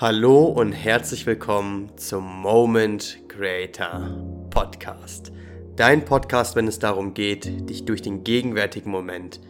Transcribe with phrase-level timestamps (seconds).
[0.00, 4.08] Hallo und herzlich willkommen zum Moment Creator
[4.48, 5.30] Podcast.
[5.76, 9.40] Dein Podcast, wenn es darum geht, dich durch den gegenwärtigen Moment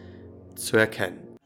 [0.55, 1.37] zu erkennen.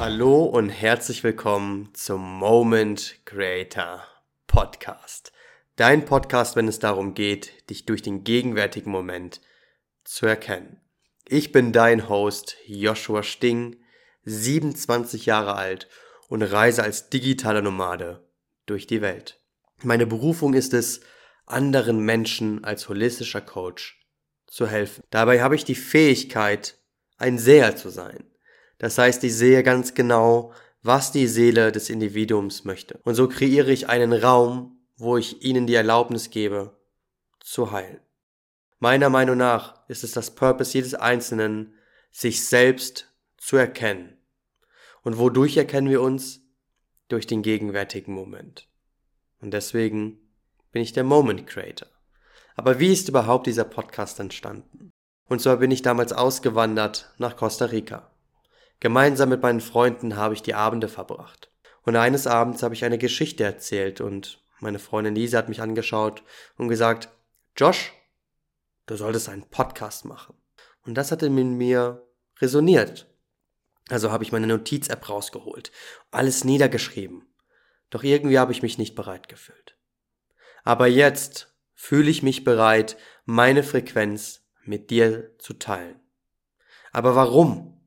[0.00, 4.02] Hallo und herzlich willkommen zum Moment Creator
[4.48, 5.30] Podcast.
[5.78, 9.40] Dein Podcast, wenn es darum geht, dich durch den gegenwärtigen Moment
[10.02, 10.80] zu erkennen.
[11.28, 13.76] Ich bin dein Host Joshua Sting,
[14.24, 15.86] 27 Jahre alt
[16.28, 18.28] und reise als digitaler Nomade
[18.66, 19.40] durch die Welt.
[19.84, 20.98] Meine Berufung ist es,
[21.46, 24.04] anderen Menschen als holistischer Coach
[24.48, 25.04] zu helfen.
[25.10, 26.76] Dabei habe ich die Fähigkeit,
[27.18, 28.24] ein Seher zu sein.
[28.78, 30.52] Das heißt, ich sehe ganz genau,
[30.82, 32.98] was die Seele des Individuums möchte.
[33.04, 36.76] Und so kreiere ich einen Raum, wo ich ihnen die Erlaubnis gebe,
[37.40, 38.00] zu heilen.
[38.80, 41.74] Meiner Meinung nach ist es das Purpose jedes Einzelnen,
[42.10, 44.18] sich selbst zu erkennen.
[45.02, 46.40] Und wodurch erkennen wir uns?
[47.08, 48.68] Durch den gegenwärtigen Moment.
[49.40, 50.20] Und deswegen
[50.72, 51.88] bin ich der Moment Creator.
[52.54, 54.90] Aber wie ist überhaupt dieser Podcast entstanden?
[55.26, 58.10] Und zwar bin ich damals ausgewandert nach Costa Rica.
[58.80, 61.50] Gemeinsam mit meinen Freunden habe ich die Abende verbracht.
[61.82, 66.22] Und eines Abends habe ich eine Geschichte erzählt und meine Freundin Lisa hat mich angeschaut
[66.56, 67.08] und gesagt,
[67.56, 67.92] Josh,
[68.86, 70.34] du solltest einen Podcast machen.
[70.84, 72.06] Und das hatte mit mir
[72.40, 73.06] resoniert.
[73.88, 75.72] Also habe ich meine Notiz-App rausgeholt,
[76.10, 77.26] alles niedergeschrieben.
[77.90, 79.76] Doch irgendwie habe ich mich nicht bereit gefühlt.
[80.62, 86.00] Aber jetzt fühle ich mich bereit, meine Frequenz mit dir zu teilen.
[86.92, 87.80] Aber warum?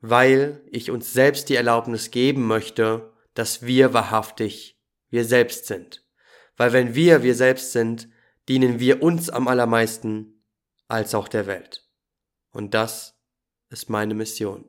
[0.00, 4.73] Weil ich uns selbst die Erlaubnis geben möchte, dass wir wahrhaftig
[5.14, 6.04] wir selbst sind.
[6.56, 8.08] Weil wenn wir wir selbst sind,
[8.48, 10.42] dienen wir uns am allermeisten
[10.88, 11.88] als auch der Welt.
[12.50, 13.14] Und das
[13.70, 14.64] ist meine Mission.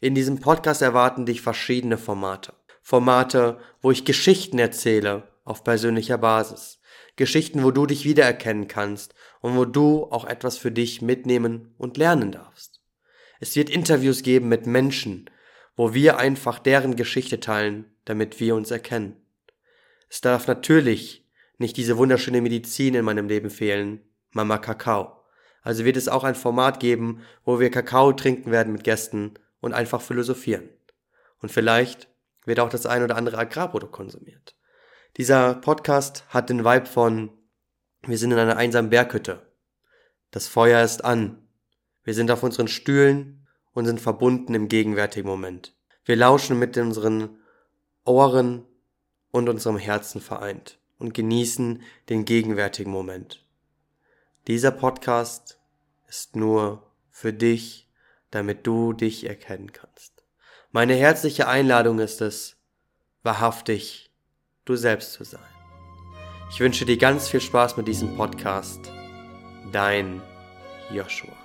[0.00, 2.54] In diesem Podcast erwarten dich verschiedene Formate.
[2.80, 6.80] Formate, wo ich Geschichten erzähle auf persönlicher Basis.
[7.16, 11.98] Geschichten, wo du dich wiedererkennen kannst und wo du auch etwas für dich mitnehmen und
[11.98, 12.80] lernen darfst.
[13.38, 15.28] Es wird Interviews geben mit Menschen,
[15.76, 19.20] wo wir einfach deren Geschichte teilen, damit wir uns erkennen.
[20.10, 21.24] Es darf natürlich
[21.58, 24.00] nicht diese wunderschöne Medizin in meinem Leben fehlen,
[24.32, 25.22] Mama Kakao.
[25.62, 29.72] Also wird es auch ein Format geben, wo wir Kakao trinken werden mit Gästen und
[29.72, 30.68] einfach philosophieren.
[31.38, 32.08] Und vielleicht
[32.44, 34.56] wird auch das ein oder andere Agrarprodukt konsumiert.
[35.16, 37.30] Dieser Podcast hat den Vibe von,
[38.02, 39.46] wir sind in einer einsamen Berghütte.
[40.32, 41.46] Das Feuer ist an.
[42.02, 45.76] Wir sind auf unseren Stühlen und sind verbunden im gegenwärtigen Moment.
[46.04, 47.38] Wir lauschen mit unseren
[48.04, 48.66] Ohren
[49.30, 53.44] und unserem Herzen vereint und genießen den gegenwärtigen Moment.
[54.46, 55.58] Dieser Podcast
[56.08, 57.88] ist nur für dich,
[58.30, 60.24] damit du dich erkennen kannst.
[60.72, 62.56] Meine herzliche Einladung ist es,
[63.22, 64.10] wahrhaftig
[64.64, 65.40] du selbst zu sein.
[66.50, 68.80] Ich wünsche dir ganz viel Spaß mit diesem Podcast.
[69.72, 70.20] Dein
[70.90, 71.36] Joshua.